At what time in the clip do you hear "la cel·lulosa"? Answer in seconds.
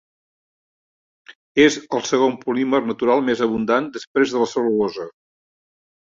4.45-5.07